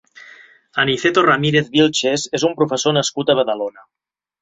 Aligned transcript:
Aniceto 0.83 1.25
Ramírez 1.31 1.69
Vilches 1.77 2.27
és 2.41 2.49
un 2.51 2.59
professor 2.63 2.99
nascut 3.01 3.35
a 3.37 3.41
Badalona. 3.43 3.91